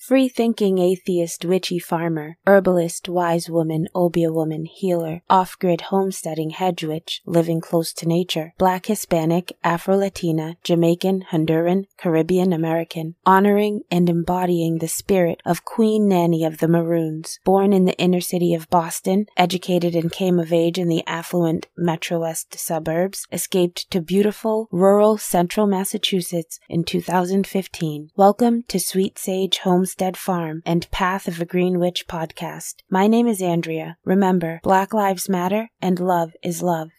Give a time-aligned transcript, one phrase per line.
[0.00, 6.82] Free thinking atheist witchy farmer, herbalist wise woman obeah woman healer, off grid homesteading hedge
[6.82, 14.08] witch, living close to nature, black Hispanic, Afro Latina, Jamaican, Honduran, Caribbean American, honoring and
[14.08, 18.70] embodying the spirit of Queen Nanny of the Maroons, born in the inner city of
[18.70, 24.66] Boston, educated and came of age in the affluent Metro West suburbs, escaped to beautiful
[24.72, 28.10] rural central Massachusetts in 2015.
[28.16, 29.58] Welcome to Sweet Sage
[29.90, 32.74] Homestead Farm and Path of a Green Witch podcast.
[32.88, 33.96] My name is Andrea.
[34.04, 36.90] Remember, Black Lives Matter and love is love.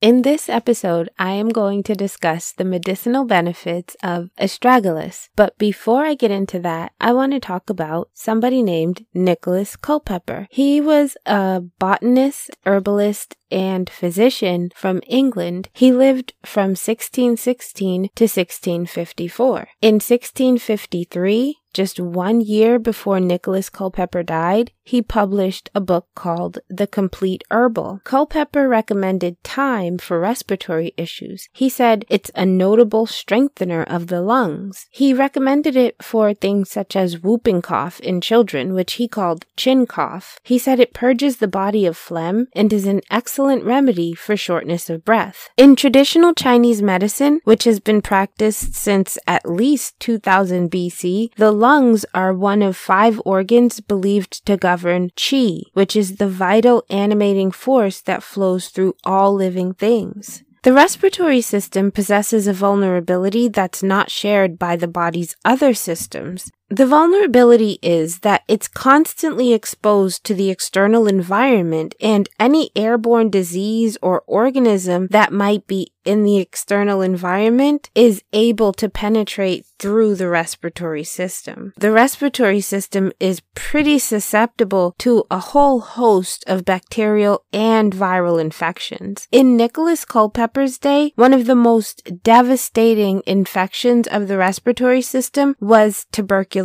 [0.00, 5.28] In this episode, I am going to discuss the medicinal benefits of astragalus.
[5.34, 10.46] But before I get into that, I want to talk about somebody named Nicholas Culpeper.
[10.50, 15.68] He was a botanist, herbalist, and physician from England.
[15.72, 19.68] He lived from 1616 to 1654.
[19.80, 26.86] In 1653, just one year before Nicholas Culpeper died, he published a book called The
[26.86, 28.00] Complete Herbal.
[28.04, 31.48] Culpeper recommended thyme for respiratory issues.
[31.52, 34.86] He said it's a notable strengthener of the lungs.
[34.90, 39.86] He recommended it for things such as whooping cough in children, which he called chin
[39.86, 40.40] cough.
[40.42, 44.90] He said it purges the body of phlegm and is an excellent remedy for shortness
[44.90, 45.48] of breath.
[45.56, 52.04] In traditional Chinese medicine, which has been practiced since at least 2000 BC, the lungs
[52.14, 58.00] are one of five organs believed to govern qi, which is the vital animating force
[58.00, 60.42] that flows through all living things.
[60.64, 66.50] The respiratory system possesses a vulnerability that's not shared by the body's other systems.
[66.70, 73.96] The vulnerability is that it's constantly exposed to the external environment and any airborne disease
[74.02, 80.28] or organism that might be in the external environment is able to penetrate through the
[80.28, 81.74] respiratory system.
[81.76, 89.28] The respiratory system is pretty susceptible to a whole host of bacterial and viral infections.
[89.30, 96.06] In Nicholas Culpeper's day, one of the most devastating infections of the respiratory system was
[96.10, 96.57] tuberculosis.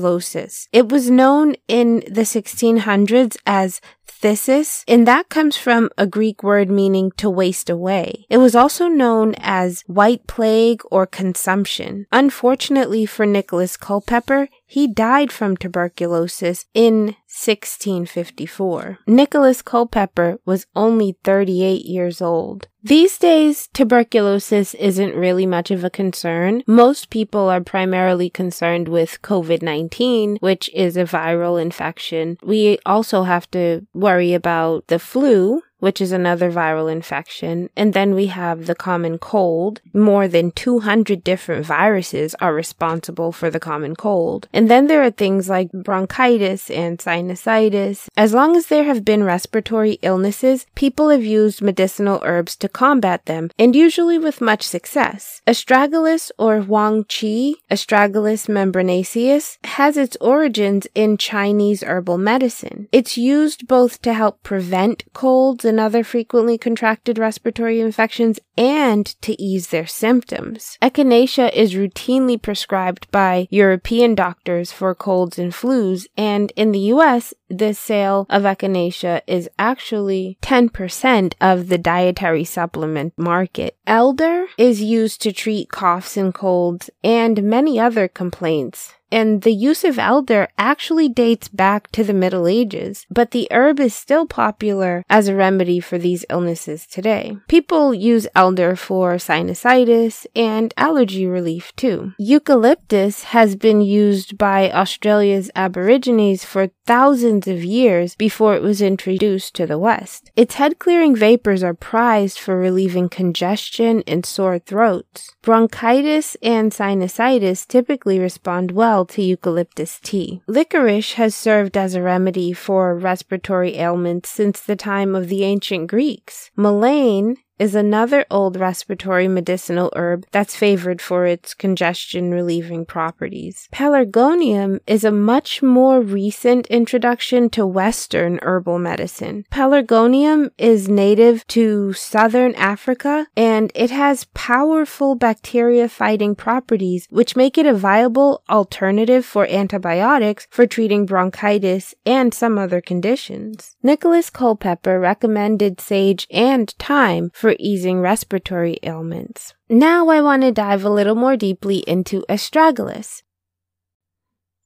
[0.72, 3.82] It was known in the 1600s as
[4.24, 8.26] phthisis, and that comes from a Greek word meaning to waste away.
[8.30, 12.06] It was also known as white plague or consumption.
[12.12, 18.98] Unfortunately for Nicholas Culpeper, he died from tuberculosis in 1654.
[19.06, 22.68] Nicholas Culpeper was only 38 years old.
[22.82, 26.64] These days, tuberculosis isn't really much of a concern.
[26.66, 32.38] Most people are primarily concerned with COVID-19, which is a viral infection.
[32.42, 37.70] We also have to worry about the flu, which is another viral infection.
[37.76, 39.82] And then we have the common cold.
[39.94, 44.48] More than 200 different viruses are responsible for the common cold.
[44.54, 48.08] And then there are things like bronchitis and sinusitis.
[48.16, 53.26] As long as there have been respiratory illnesses, people have used medicinal herbs to combat
[53.26, 55.42] them, and usually with much success.
[55.46, 62.88] Astragalus or Huang Qi, Astragalus membranaceus, has its origins in Chinese herbal medicine.
[62.94, 69.20] It's used both to help prevent colds and and other frequently contracted respiratory infections and
[69.24, 70.78] to ease their symptoms.
[70.84, 77.34] Echinacea is routinely prescribed by European doctors for colds and flus, and in the US,
[77.50, 83.76] the sale of echinacea is actually 10% of the dietary supplement market.
[83.88, 89.84] Elder is used to treat coughs and colds and many other complaints and the use
[89.84, 95.06] of elder actually dates back to the Middle Ages, but the herb is still popular
[95.08, 97.38] as a remedy for these illnesses today.
[97.48, 102.14] People use elder for sinusitis and allergy relief too.
[102.18, 109.54] Eucalyptus has been used by Australia's Aborigines for thousands of years before it was introduced
[109.54, 110.32] to the West.
[110.36, 115.36] Its head clearing vapors are prized for relieving congestion and sore throats.
[115.44, 120.42] Bronchitis and sinusitis typically respond well to eucalyptus tea.
[120.48, 125.88] Licorice has served as a remedy for respiratory ailments since the time of the ancient
[125.88, 126.52] Greeks.
[126.56, 133.68] Mullein is another old respiratory medicinal herb that's favored for its congestion relieving properties.
[133.72, 139.46] Pelargonium is a much more recent introduction to Western herbal medicine.
[139.52, 147.58] Pelargonium is native to southern Africa and it has powerful bacteria fighting properties which make
[147.58, 153.76] it a viable alternative for antibiotics for treating bronchitis and some other conditions.
[153.84, 159.54] Nicholas Culpeper recommended sage and thyme for easing respiratory ailments.
[159.68, 163.22] Now I want to dive a little more deeply into astragalus.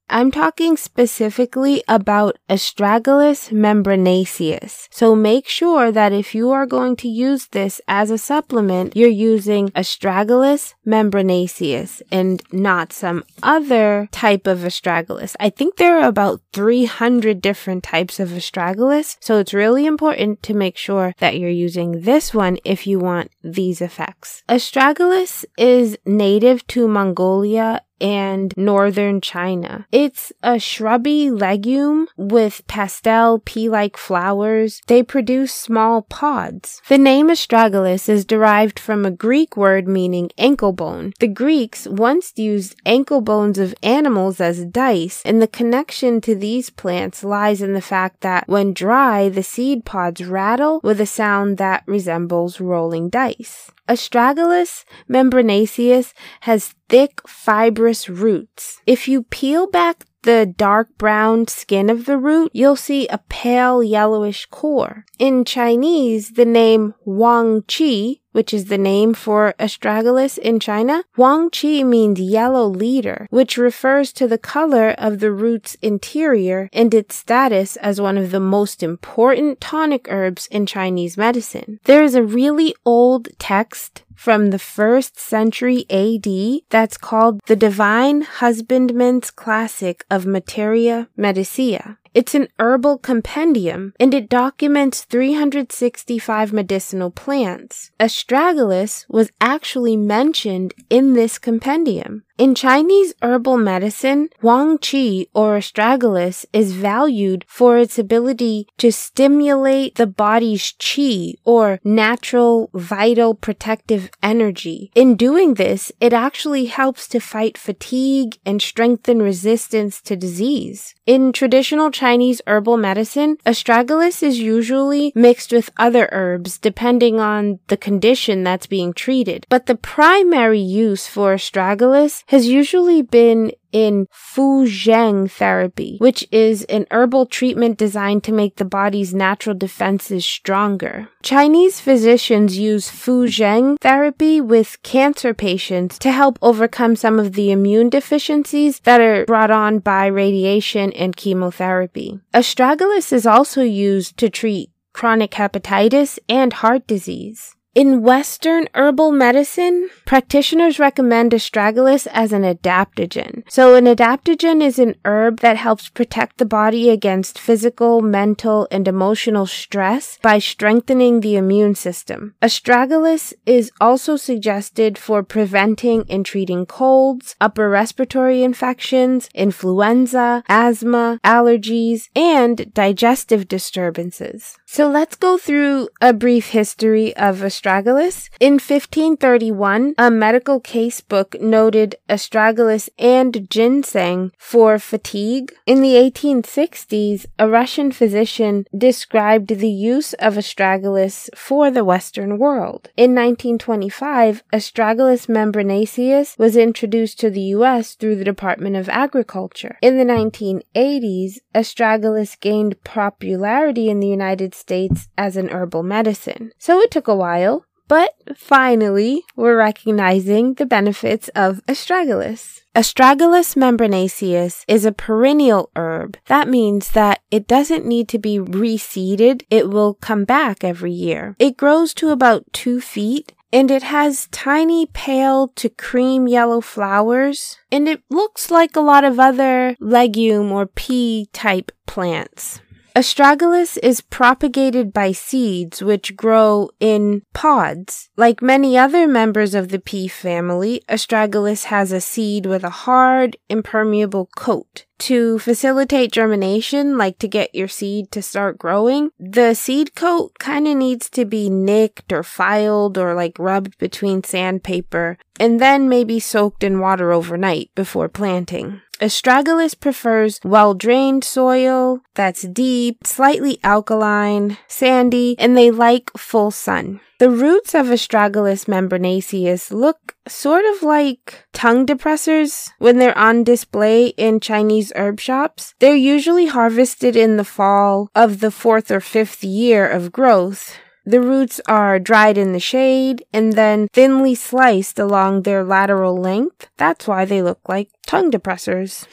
[0.10, 4.88] I'm talking specifically about Astragalus membranaceus.
[4.90, 9.10] So make sure that if you are going to use this as a supplement, you're
[9.10, 15.36] using Astragalus membranaceus and not some other type of astragalus.
[15.42, 19.18] I think there are about 300 different types of astragalus.
[19.20, 23.32] So it's really important to make sure that you're using this one if you want
[23.44, 24.44] these effects.
[24.48, 29.88] Astragalus is native to Mongolia and northern China.
[29.92, 34.82] It's a shrubby legume with pastel pea-like flowers.
[34.88, 36.82] They produce small pods.
[36.88, 41.14] The name astragalus is derived from a Greek word meaning ankle bone.
[41.20, 46.70] The Greeks once used ankle bones of animals as dice, and the connection to these
[46.70, 51.58] plants lies in the fact that when dry, the seed pods rattle with a sound
[51.58, 53.72] that resembles rolling dice.
[53.88, 58.82] Astragalus membranaceus has thick, fibrous roots.
[58.86, 63.82] If you peel back the dark brown skin of the root, you'll see a pale
[63.82, 65.06] yellowish core.
[65.18, 71.50] In Chinese, the name Huang Qi, which is the name for astragalus in China, Huang
[71.50, 77.16] Qi means yellow leader, which refers to the color of the root's interior and its
[77.16, 81.80] status as one of the most important tonic herbs in Chinese medicine.
[81.86, 86.28] There is a really old text from the first century AD
[86.70, 91.98] that's called the Divine Husbandman's Classic of Materia Medica.
[92.14, 97.92] It's an herbal compendium and it documents 365 medicinal plants.
[98.00, 102.24] Astragalus was actually mentioned in this compendium.
[102.38, 109.96] In Chinese herbal medicine, Huang Qi or astragalus is valued for its ability to stimulate
[109.96, 114.92] the body's qi or natural vital protective energy.
[114.94, 120.94] In doing this, it actually helps to fight fatigue and strengthen resistance to disease.
[121.08, 127.78] In traditional Chinese herbal medicine, astragalus is usually mixed with other herbs depending on the
[127.78, 129.48] condition that's being treated.
[129.50, 136.64] But the primary use for astragalus has usually been in Fu Zheng therapy, which is
[136.66, 141.10] an herbal treatment designed to make the body's natural defenses stronger.
[141.22, 147.52] Chinese physicians use Fu Zheng therapy with cancer patients to help overcome some of the
[147.52, 152.20] immune deficiencies that are brought on by radiation and chemotherapy.
[152.34, 157.57] Astragalus is also used to treat chronic hepatitis and heart disease.
[157.78, 163.44] In Western herbal medicine, practitioners recommend astragalus as an adaptogen.
[163.52, 168.88] So an adaptogen is an herb that helps protect the body against physical, mental, and
[168.88, 172.34] emotional stress by strengthening the immune system.
[172.42, 182.10] Astragalus is also suggested for preventing and treating colds, upper respiratory infections, influenza, asthma, allergies,
[182.16, 184.58] and digestive disturbances.
[184.66, 188.30] So let's go through a brief history of astragalus.
[188.40, 195.54] In 1531, a medical case book noted astragalus and ginseng for fatigue.
[195.66, 202.90] In the 1860s, a Russian physician described the use of astragalus for the Western world.
[202.96, 207.96] In 1925, astragalus membranaceus was introduced to the U.S.
[207.96, 209.78] through the Department of Agriculture.
[209.82, 216.52] In the 1980s, astragalus gained popularity in the United States as an herbal medicine.
[216.58, 217.57] So it took a while,
[217.88, 222.62] but finally, we're recognizing the benefits of astragalus.
[222.76, 226.18] Astragalus membranaceus is a perennial herb.
[226.28, 229.44] That means that it doesn't need to be reseeded.
[229.50, 231.36] It will come back every year.
[231.40, 237.58] It grows to about two feet and it has tiny pale to cream yellow flowers
[237.72, 242.60] and it looks like a lot of other legume or pea type plants.
[242.98, 248.10] Astragalus is propagated by seeds which grow in pods.
[248.18, 253.38] Like many other members of the pea family, astragalus has a seed with a hard,
[253.50, 254.86] impermeable coat.
[254.98, 260.68] To facilitate germination, like to get your seed to start growing, the seed coat kind
[260.68, 266.20] of needs to be nicked or filed or like rubbed between sandpaper and then maybe
[266.20, 268.82] soaked in water overnight before planting.
[269.00, 277.00] Astragalus prefers well drained soil that's deep, slightly alkaline, sandy, and they like full sun.
[277.20, 284.08] The roots of Astragalus membranaceus look sort of like tongue depressors when they're on display
[284.18, 285.74] in Chinese herb shops.
[285.80, 290.78] They're usually harvested in the fall of the fourth or fifth year of growth
[291.08, 296.68] The roots are dried in the shade and then thinly sliced along their lateral length.
[296.76, 299.08] That's why they look like tongue depressors.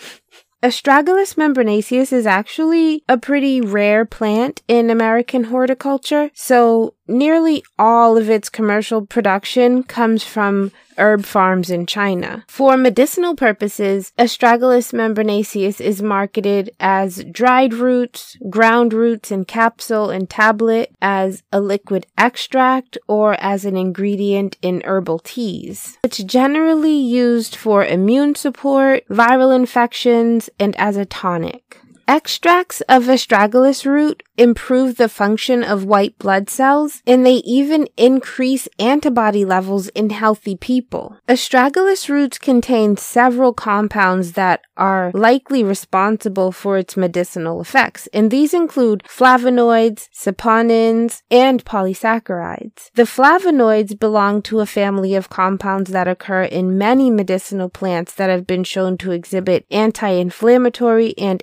[0.61, 8.29] Astragalus membranaceus is actually a pretty rare plant in American horticulture, so nearly all of
[8.29, 12.45] its commercial production comes from herb farms in China.
[12.49, 20.29] For medicinal purposes, Astragalus membranaceus is marketed as dried roots, ground roots in capsule and
[20.29, 25.99] tablet, as a liquid extract, or as an ingredient in herbal teas.
[26.03, 31.81] It's generally used for immune support, viral infections, and as a tonic.
[32.07, 38.69] Extracts of astragalus root improve the function of white blood cells, and they even increase
[38.79, 41.17] antibody levels in healthy people.
[41.29, 48.53] Astragalus roots contain several compounds that are likely responsible for its medicinal effects, and these
[48.53, 52.91] include flavonoids, saponins, and polysaccharides.
[52.95, 58.31] The flavonoids belong to a family of compounds that occur in many medicinal plants that
[58.31, 61.43] have been shown to exhibit anti-inflammatory and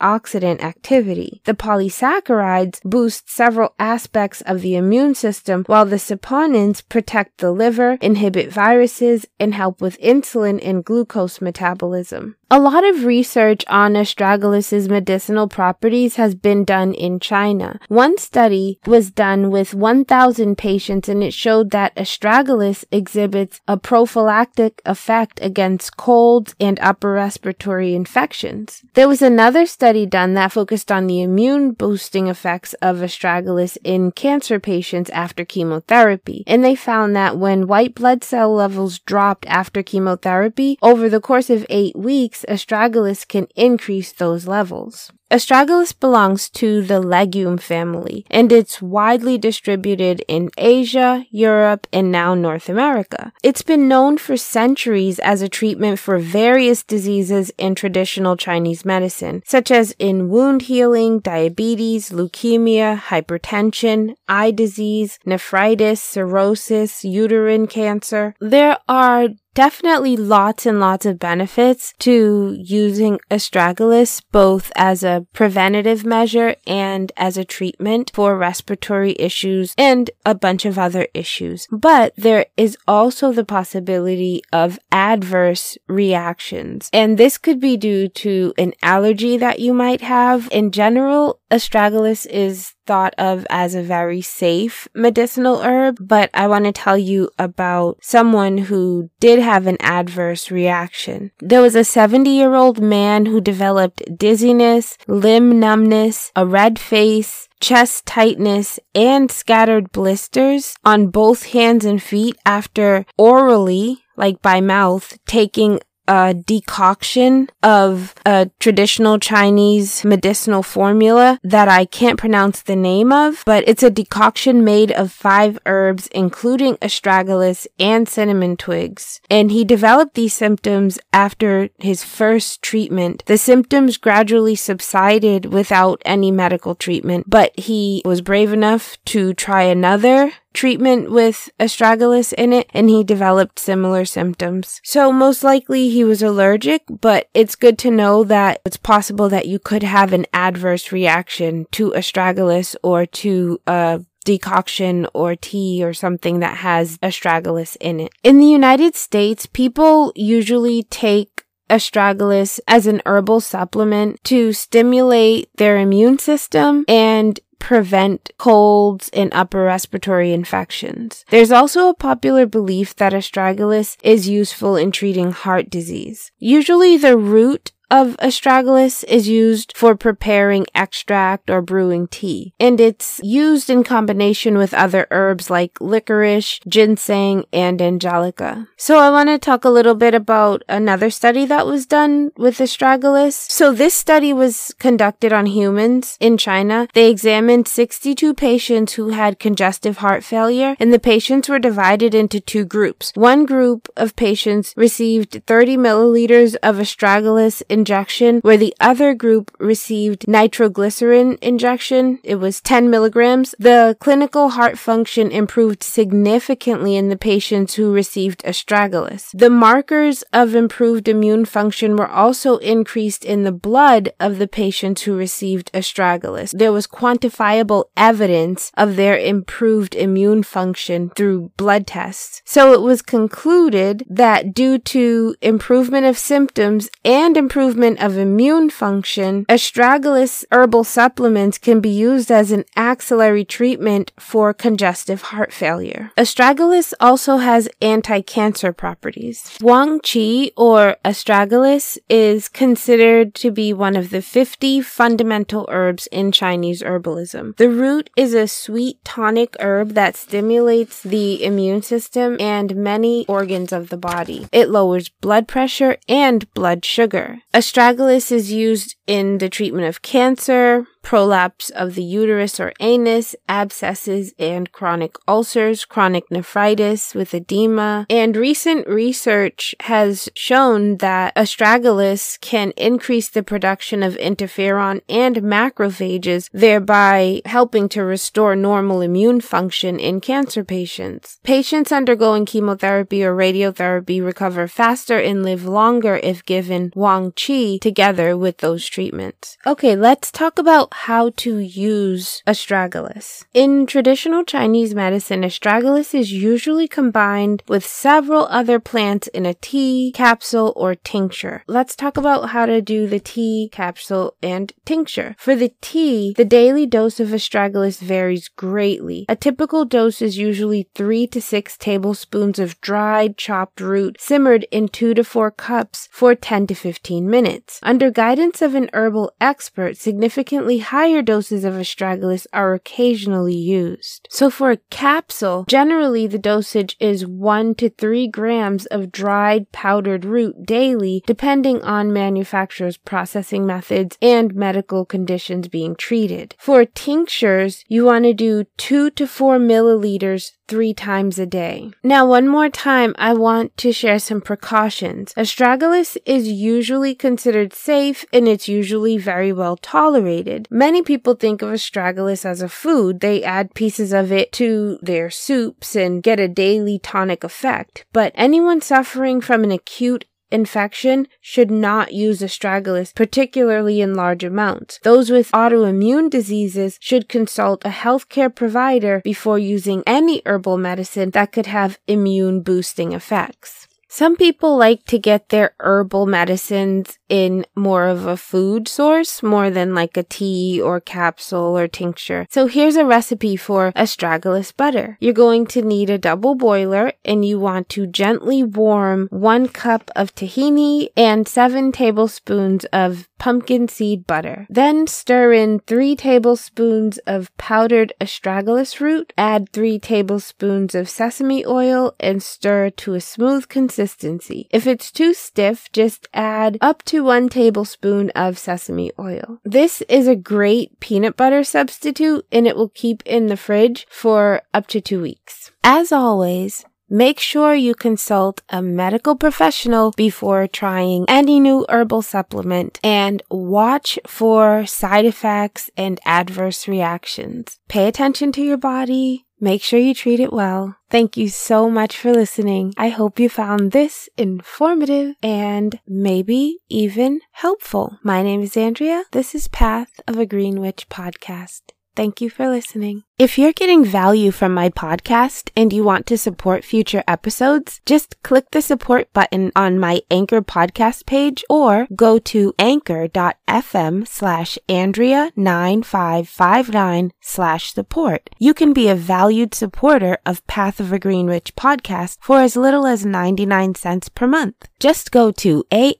[0.00, 1.40] antioxidant activity.
[1.44, 7.98] The polysaccharides boost several aspects of the immune system, while the saponins protect the liver,
[8.00, 12.36] inhibit viruses, and help with insulin and glucose metabolism.
[12.52, 17.78] A lot of research on astragalus's medicinal properties has been done in China.
[17.86, 24.82] One study was done with 1,000 patients and it showed that astragalus exhibits a prophylactic
[24.84, 28.82] effect against colds and upper respiratory infections.
[28.94, 34.10] There was another study done that focused on the immune boosting effects of astragalus in
[34.10, 39.84] cancer patients after chemotherapy, and they found that when white blood cell levels dropped after
[39.84, 45.12] chemotherapy over the course of eight weeks, astragalus can increase those levels.
[45.30, 52.34] Astragalus belongs to the legume family, and it's widely distributed in Asia, Europe, and now
[52.34, 53.32] North America.
[53.44, 59.42] It's been known for centuries as a treatment for various diseases in traditional Chinese medicine,
[59.46, 68.34] such as in wound healing, diabetes, leukemia, hypertension, eye disease, nephritis, cirrhosis, uterine cancer.
[68.40, 76.04] There are definitely lots and lots of benefits to using astragalus both as a preventative
[76.04, 81.66] measure and as a treatment for respiratory issues and a bunch of other issues.
[81.70, 86.90] But there is also the possibility of adverse reactions.
[86.92, 90.48] And this could be due to an allergy that you might have.
[90.52, 96.64] In general, astragalus is thought of as a very safe medicinal herb, but I want
[96.64, 101.30] to tell you about someone who did have an adverse reaction.
[101.40, 107.48] There was a 70 year old man who developed dizziness, limb numbness, a red face,
[107.60, 115.18] chest tightness, and scattered blisters on both hands and feet after orally like by mouth,
[115.26, 115.80] taking
[116.10, 123.44] a decoction of a traditional Chinese medicinal formula that I can't pronounce the name of,
[123.46, 129.20] but it's a decoction made of five herbs, including astragalus and cinnamon twigs.
[129.30, 133.22] And he developed these symptoms after his first treatment.
[133.26, 139.62] The symptoms gradually subsided without any medical treatment, but he was brave enough to try
[139.62, 144.80] another treatment with astragalus in it and he developed similar symptoms.
[144.84, 149.46] So most likely he was allergic, but it's good to know that it's possible that
[149.46, 155.94] you could have an adverse reaction to astragalus or to a decoction or tea or
[155.94, 158.12] something that has astragalus in it.
[158.22, 165.78] In the United States, people usually take astragalus as an herbal supplement to stimulate their
[165.78, 171.24] immune system and prevent colds and upper respiratory infections.
[171.30, 176.32] There's also a popular belief that astragalus is useful in treating heart disease.
[176.40, 183.20] Usually the root of astragalus is used for preparing extract or brewing tea, and it's
[183.22, 188.68] used in combination with other herbs like licorice, ginseng, and angelica.
[188.76, 192.58] So I want to talk a little bit about another study that was done with
[192.58, 193.50] astragalus.
[193.50, 196.88] So this study was conducted on humans in China.
[196.94, 202.40] They examined 62 patients who had congestive heart failure, and the patients were divided into
[202.40, 203.12] two groups.
[203.14, 209.46] One group of patients received 30 milliliters of astragalus in injection, where the other group
[209.58, 212.18] received nitroglycerin injection.
[212.22, 213.54] It was 10 milligrams.
[213.58, 219.30] The clinical heart function improved significantly in the patients who received astragalus.
[219.32, 225.02] The markers of improved immune function were also increased in the blood of the patients
[225.02, 226.50] who received astragalus.
[226.56, 232.42] There was quantifiable evidence of their improved immune function through blood tests.
[232.44, 237.36] So it was concluded that due to improvement of symptoms and
[237.70, 244.52] improvement of immune function, astragalus herbal supplements can be used as an axillary treatment for
[244.52, 246.10] congestive heart failure.
[246.18, 249.56] Astragalus also has anti-cancer properties.
[249.60, 256.32] Huang Qi or astragalus is considered to be one of the 50 fundamental herbs in
[256.32, 257.56] Chinese herbalism.
[257.56, 263.72] The root is a sweet tonic herb that stimulates the immune system and many organs
[263.72, 264.48] of the body.
[264.50, 267.42] It lowers blood pressure and blood sugar.
[267.60, 274.32] Astragalus is used in the treatment of cancer, prolapse of the uterus or anus, abscesses
[274.38, 278.06] and chronic ulcers, chronic nephritis with edema.
[278.08, 286.48] And recent research has shown that astragalus can increase the production of interferon and macrophages,
[286.52, 291.38] thereby helping to restore normal immune function in cancer patients.
[291.42, 298.36] Patients undergoing chemotherapy or radiotherapy recover faster and live longer if given Huang Qi together
[298.36, 299.56] with those treatments.
[299.66, 303.44] Okay, let's talk about how to use astragalus.
[303.54, 310.12] In traditional Chinese medicine, astragalus is usually combined with several other plants in a tea,
[310.14, 311.62] capsule, or tincture.
[311.66, 315.36] Let's talk about how to do the tea, capsule, and tincture.
[315.38, 319.26] For the tea, the daily dose of astragalus varies greatly.
[319.28, 324.88] A typical dose is usually 3 to 6 tablespoons of dried chopped root simmered in
[324.88, 327.78] 2 to 4 cups for 10 to 15 minutes.
[327.82, 334.28] Under guidance of an herbal expert, significantly higher doses of astragalus are occasionally used.
[334.30, 340.24] So for a capsule, generally the dosage is 1 to 3 grams of dried powdered
[340.24, 346.54] root daily, depending on manufacturer's processing methods and medical conditions being treated.
[346.58, 351.90] For tinctures, you want to do 2 to 4 milliliters three times a day.
[352.04, 355.34] Now, one more time, I want to share some precautions.
[355.34, 360.68] Astragalus is usually considered safe and it's usually very well tolerated.
[360.70, 363.18] Many people think of astragalus as a food.
[363.18, 368.06] They add pieces of it to their soups and get a daily tonic effect.
[368.12, 374.98] But anyone suffering from an acute infection should not use astragalus, particularly in large amounts.
[375.02, 381.52] Those with autoimmune diseases should consult a healthcare provider before using any herbal medicine that
[381.52, 383.88] could have immune boosting effects.
[384.12, 389.70] Some people like to get their herbal medicines in more of a food source, more
[389.70, 392.48] than like a tea or capsule or tincture.
[392.50, 395.16] So here's a recipe for astragalus butter.
[395.20, 400.10] You're going to need a double boiler and you want to gently warm one cup
[400.16, 404.66] of tahini and seven tablespoons of pumpkin seed butter.
[404.70, 412.14] Then stir in three tablespoons of powdered astragalus root, add three tablespoons of sesame oil
[412.20, 414.68] and stir to a smooth consistency.
[414.70, 419.58] If it's too stiff, just add up to one tablespoon of sesame oil.
[419.64, 424.62] This is a great peanut butter substitute and it will keep in the fridge for
[424.74, 425.70] up to two weeks.
[425.82, 433.00] As always, Make sure you consult a medical professional before trying any new herbal supplement
[433.02, 437.80] and watch for side effects and adverse reactions.
[437.88, 440.96] Pay attention to your body, Make sure you treat it well.
[441.10, 442.94] Thank you so much for listening.
[442.96, 448.18] I hope you found this informative and maybe even helpful.
[448.22, 449.24] My name is Andrea.
[449.32, 451.82] This is Path of a Green Witch podcast.
[452.16, 453.24] Thank you for listening.
[453.40, 458.36] If you're getting value from my podcast and you want to support future episodes, just
[458.42, 467.30] click the support button on my Anchor podcast page or go to anchor.fm slash Andrea9559
[467.40, 468.50] slash support.
[468.58, 472.76] You can be a valued supporter of Path of a Green Witch podcast for as
[472.76, 474.86] little as 99 cents per month.
[474.98, 476.10] Just go to anchor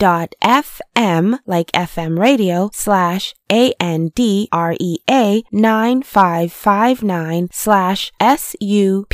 [0.00, 9.08] dot fm like FM radio slash A-N-D-R-E-A 9559 slash S-U-P-P-O-R-T.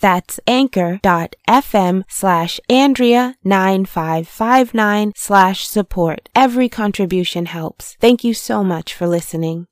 [0.00, 6.28] That's anchor.fm slash Andrea 9559 slash support.
[6.34, 7.96] Every contribution helps.
[8.00, 9.66] Thank you so much for listening.